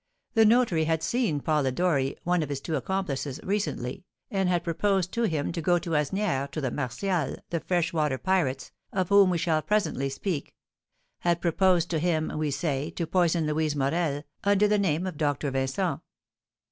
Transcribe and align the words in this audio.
The 0.33 0.45
notary 0.45 0.85
had 0.85 1.03
seen 1.03 1.41
Polidori 1.41 2.17
(one 2.23 2.41
of 2.41 2.49
his 2.49 2.59
two 2.59 2.75
accomplices) 2.75 3.39
recently, 3.43 4.03
and 4.31 4.49
had 4.49 4.63
proposed 4.63 5.11
to 5.11 5.25
him 5.27 5.51
to 5.51 5.61
go 5.61 5.77
to 5.77 5.91
Asnières, 5.91 6.49
to 6.53 6.59
the 6.59 6.71
Martials, 6.71 7.37
the 7.51 7.59
fresh 7.59 7.93
water 7.93 8.17
pirates, 8.17 8.71
of 8.91 9.09
whom 9.09 9.29
we 9.29 9.37
shall 9.37 9.61
presently 9.61 10.09
speak, 10.09 10.55
had 11.19 11.39
proposed 11.39 11.91
to 11.91 11.99
him, 11.99 12.31
we 12.35 12.49
say, 12.49 12.89
to 12.89 13.05
poison 13.05 13.45
Louise 13.45 13.75
Morel, 13.75 14.23
under 14.43 14.67
the 14.67 14.79
name 14.79 15.05
of 15.05 15.17
Doctor 15.17 15.51
Vincent. 15.51 16.01